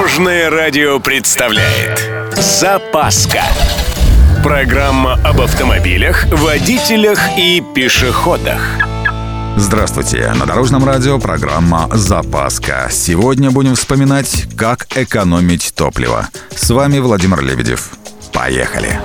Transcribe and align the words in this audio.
Дорожное 0.00 0.48
радио 0.48 0.98
представляет 0.98 2.10
Запаска 2.34 3.42
Программа 4.42 5.20
об 5.22 5.42
автомобилях, 5.42 6.24
водителях 6.32 7.18
и 7.36 7.62
пешеходах 7.74 8.62
Здравствуйте! 9.58 10.32
На 10.36 10.46
Дорожном 10.46 10.86
радио 10.86 11.18
программа 11.18 11.86
«Запаска». 11.92 12.88
Сегодня 12.90 13.50
будем 13.50 13.74
вспоминать, 13.74 14.46
как 14.56 14.86
экономить 14.96 15.74
топливо. 15.74 16.30
С 16.48 16.70
вами 16.70 16.98
Владимир 16.98 17.42
Лебедев. 17.42 17.90
Поехали! 18.32 18.98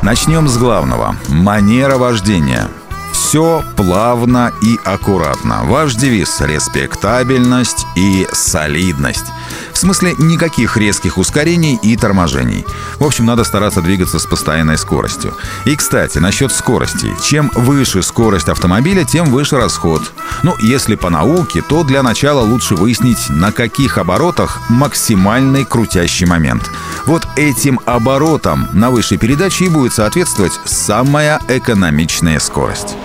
Начнем 0.00 0.46
с 0.46 0.56
главного– 0.56 1.16
манера 1.28 1.98
вождения– 1.98 2.68
все 3.28 3.62
плавно 3.76 4.54
и 4.62 4.78
аккуратно. 4.86 5.64
Ваш 5.64 5.94
девиз– 5.96 6.40
респектабельность 6.40 7.84
и 7.94 8.26
солидность. 8.32 9.26
В 9.72 9.78
смысле, 9.78 10.14
никаких 10.18 10.76
резких 10.76 11.18
ускорений 11.18 11.78
и 11.82 11.96
торможений. 11.96 12.64
В 12.98 13.04
общем, 13.04 13.26
надо 13.26 13.44
стараться 13.44 13.80
двигаться 13.82 14.18
с 14.18 14.26
постоянной 14.26 14.78
скоростью. 14.78 15.34
И, 15.64 15.76
кстати, 15.76 16.18
насчет 16.18 16.52
скорости. 16.52 17.14
Чем 17.22 17.50
выше 17.54 18.02
скорость 18.02 18.48
автомобиля, 18.48 19.04
тем 19.04 19.26
выше 19.26 19.56
расход. 19.56 20.12
Ну, 20.42 20.54
если 20.60 20.94
по 20.94 21.10
науке, 21.10 21.62
то 21.62 21.84
для 21.84 22.02
начала 22.02 22.40
лучше 22.40 22.74
выяснить, 22.74 23.28
на 23.28 23.52
каких 23.52 23.98
оборотах 23.98 24.60
максимальный 24.68 25.64
крутящий 25.64 26.26
момент. 26.26 26.70
Вот 27.06 27.26
этим 27.36 27.80
оборотам 27.86 28.68
на 28.72 28.90
высшей 28.90 29.18
передаче 29.18 29.66
и 29.66 29.68
будет 29.68 29.92
соответствовать 29.92 30.58
самая 30.64 31.40
экономичная 31.48 32.38
скорость. 32.38 32.96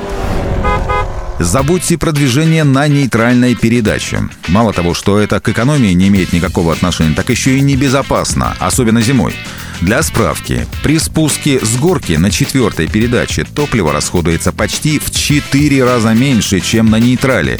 Забудьте 1.39 1.97
про 1.97 2.11
движение 2.11 2.63
на 2.63 2.87
нейтральной 2.87 3.55
передаче. 3.55 4.29
Мало 4.47 4.71
того, 4.71 4.93
что 4.93 5.19
это 5.19 5.39
к 5.39 5.49
экономии 5.49 5.93
не 5.93 6.07
имеет 6.09 6.31
никакого 6.31 6.71
отношения, 6.71 7.15
так 7.15 7.29
еще 7.29 7.57
и 7.57 7.61
небезопасно, 7.61 8.55
особенно 8.59 9.01
зимой. 9.01 9.35
Для 9.81 10.01
справки, 10.03 10.67
при 10.83 10.99
спуске 10.99 11.59
с 11.59 11.75
горки 11.77 12.13
на 12.13 12.31
четвертой 12.31 12.87
передаче 12.87 13.45
топливо 13.45 13.91
расходуется 13.91 14.53
почти 14.53 14.99
в 14.99 15.11
4 15.11 15.83
раза 15.83 16.13
меньше, 16.13 16.59
чем 16.59 16.89
на 16.89 16.97
нейтрале. 16.99 17.59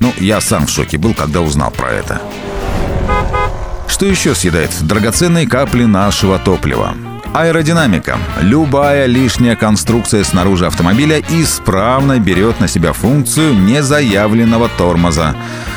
Ну, 0.00 0.14
я 0.18 0.40
сам 0.40 0.66
в 0.66 0.70
шоке 0.70 0.96
был, 0.96 1.14
когда 1.14 1.42
узнал 1.42 1.70
про 1.70 1.92
это. 1.92 2.22
Что 3.86 4.06
еще 4.06 4.34
съедает 4.34 4.70
драгоценные 4.80 5.46
капли 5.46 5.84
нашего 5.84 6.38
топлива? 6.38 6.94
Аэродинамика. 7.32 8.18
Любая 8.40 9.06
лишняя 9.06 9.54
конструкция 9.54 10.24
снаружи 10.24 10.66
автомобиля 10.66 11.20
исправно 11.30 12.18
берет 12.18 12.58
на 12.58 12.66
себя 12.66 12.92
функцию 12.92 13.54
незаявленного 13.54 14.68
тормоза. 14.76 15.36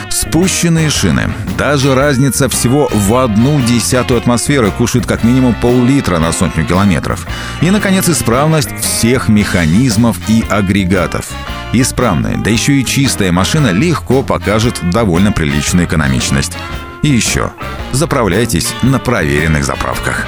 Спущенные 0.09 0.89
шины. 0.89 1.31
Даже 1.57 1.93
разница 1.93 2.49
всего 2.49 2.89
в 2.91 3.15
одну 3.15 3.61
десятую 3.61 4.19
атмосферы 4.19 4.71
кушает 4.71 5.05
как 5.05 5.23
минимум 5.23 5.53
пол-литра 5.53 6.17
на 6.17 6.31
сотню 6.31 6.65
километров. 6.65 7.27
И, 7.61 7.69
наконец, 7.69 8.09
исправность 8.09 8.75
всех 8.79 9.29
механизмов 9.29 10.17
и 10.27 10.43
агрегатов. 10.49 11.29
Исправная, 11.71 12.37
да 12.37 12.49
еще 12.49 12.73
и 12.73 12.85
чистая 12.85 13.31
машина 13.31 13.71
легко 13.71 14.23
покажет 14.23 14.79
довольно 14.91 15.31
приличную 15.31 15.85
экономичность. 15.85 16.57
И 17.03 17.09
еще, 17.09 17.51
заправляйтесь 17.91 18.73
на 18.81 18.97
проверенных 18.97 19.65
заправках. 19.65 20.27